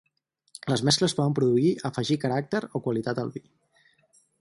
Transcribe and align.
Les 0.73 0.83
mescles 0.87 1.13
poden 1.19 1.35
produir 1.41 1.75
afegir 1.91 2.19
caràcter 2.25 2.65
o 2.81 2.85
qualitat 2.89 3.25
al 3.27 3.35
vi. 3.37 3.47